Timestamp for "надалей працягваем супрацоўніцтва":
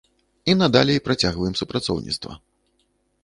0.61-2.33